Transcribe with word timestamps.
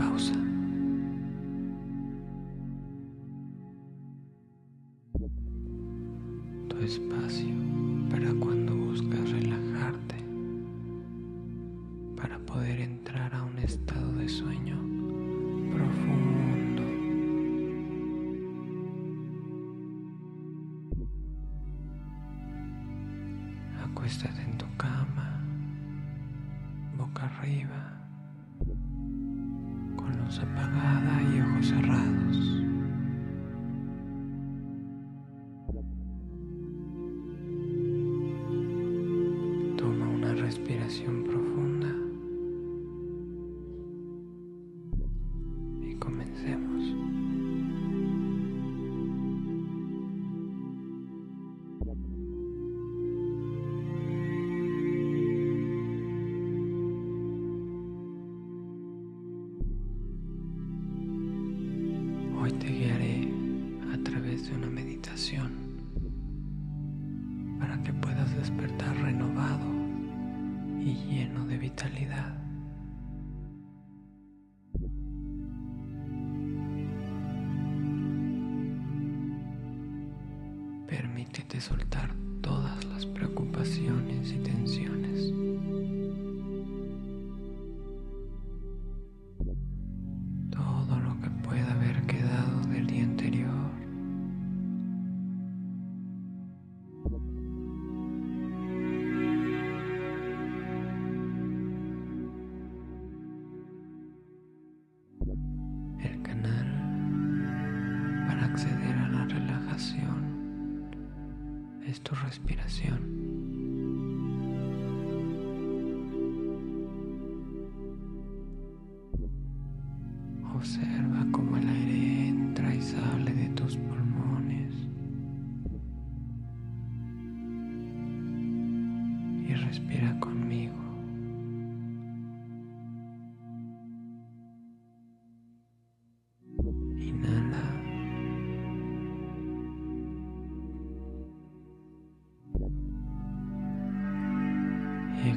pausa. 0.00 0.32
Tu 6.68 6.76
espacio 6.78 7.54
para 8.10 8.30
cuando 8.42 8.74
buscas 8.74 9.30
relajarte, 9.30 10.16
para 12.16 12.38
poder 12.38 12.80
entrar 12.80 13.34
a 13.34 13.42
un 13.42 13.58
estado 13.58 14.10
de 14.14 14.28
sueño 14.28 14.78
profundo. 15.74 16.82
Acuéstate 23.84 24.40
en 24.48 24.56
tu 24.56 24.66
cama, 24.78 25.28
boca 26.96 27.26
arriba, 27.26 27.82
apagada 30.38 31.22
y 31.34 31.40
ojos 31.40 31.66
cerrados. 31.66 32.36
Toma 39.76 40.08
una 40.08 40.34
respiración 40.34 41.24
profunda 41.24 41.94
y 45.82 45.94
comencemos. 45.96 47.19
Permítete 80.86 81.60
soltar 81.60 82.14
todas 82.42 82.84
las 82.84 83.06
preocupaciones 83.06 84.32
y 84.32 84.38
tensiones. 84.38 85.09
Es 111.90 112.00
tu 112.00 112.14
respiración. 112.14 113.39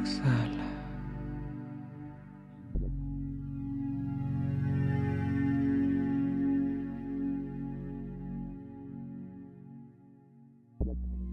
Exhala. 0.00 0.66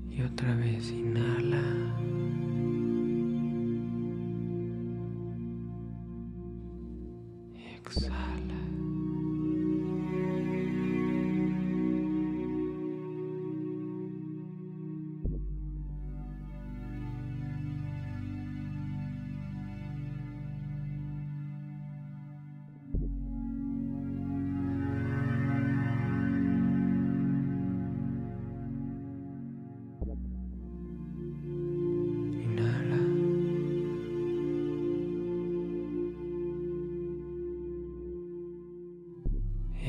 Y 0.09 0.22
otra 0.23 0.56
vez 0.56 0.91
inhala. 0.91 1.66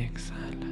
Exhala. 0.05 0.69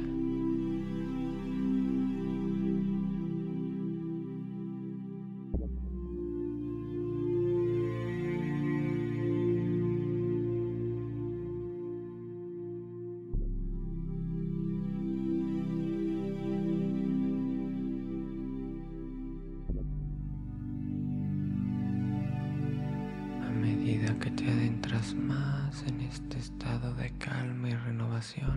Que 24.19 24.31
te 24.31 24.49
adentras 24.49 25.13
más 25.13 25.83
en 25.83 26.01
este 26.01 26.39
estado 26.39 26.91
de 26.95 27.11
calma 27.19 27.69
y 27.69 27.75
renovación, 27.75 28.56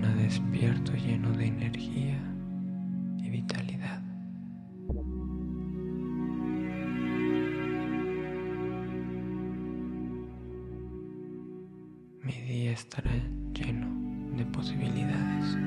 Mañana 0.00 0.22
despierto 0.22 0.92
lleno 0.92 1.32
de 1.32 1.46
energía 1.46 2.16
y 3.18 3.30
vitalidad. 3.30 4.00
Mi 12.22 12.32
día 12.32 12.72
estará 12.72 13.10
lleno 13.52 13.88
de 14.36 14.44
posibilidades. 14.46 15.58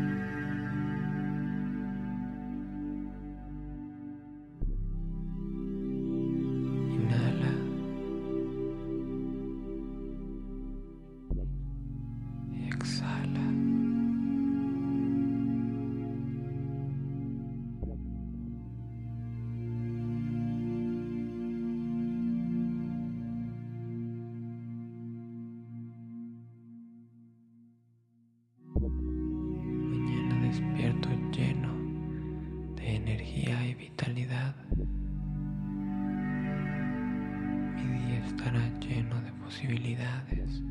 Posibilidades. 39.51 40.61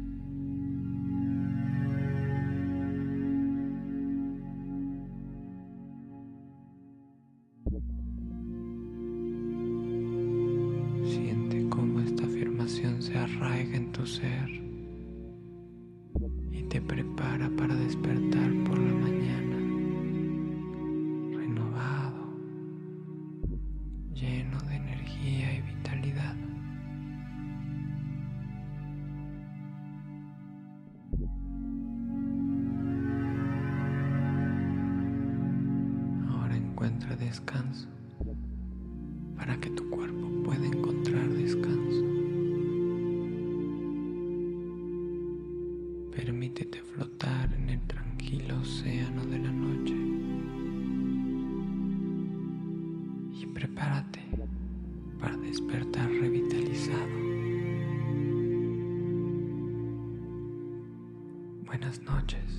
Siente 11.04 11.68
cómo 11.68 12.00
esta 12.00 12.24
afirmación 12.24 13.02
se 13.02 13.18
arraiga 13.18 13.76
en 13.76 13.92
tu 13.92 14.06
ser 14.06 14.48
y 16.50 16.62
te 16.70 16.80
prepara 16.80 17.50
para 17.50 17.74
despertar 17.74 18.50
por 18.64 18.78
la 18.78 18.94
mañana, 18.94 19.56
renovado, 21.36 22.34
lleno 24.14 24.58
de 24.62 24.76
energía 24.76 25.54
y 25.54 25.60
vitalidad. 25.60 26.36
Descanso 37.31 37.87
para 39.37 39.56
que 39.61 39.71
tu 39.71 39.88
cuerpo 39.88 40.29
pueda 40.43 40.67
encontrar 40.67 41.29
descanso. 41.29 42.05
Permítete 46.11 46.82
flotar 46.82 47.53
en 47.53 47.71
el 47.71 47.81
tranquilo 47.82 48.59
océano 48.59 49.25
de 49.27 49.38
la 49.38 49.53
noche 49.53 49.94
y 53.41 53.47
prepárate 53.47 54.23
para 55.21 55.37
despertar 55.37 56.11
revitalizado. 56.11 57.17
Buenas 61.65 62.03
noches. 62.03 62.50